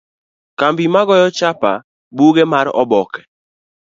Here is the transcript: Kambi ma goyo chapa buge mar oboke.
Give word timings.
Kambi 0.59 0.85
ma 0.93 1.01
goyo 1.07 1.27
chapa 1.37 1.71
buge 2.15 2.43
mar 2.53 2.67
oboke. 2.81 3.21